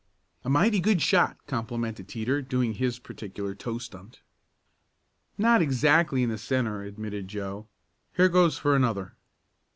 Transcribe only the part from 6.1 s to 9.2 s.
in the centre," admitted Joe. "Here goes for another."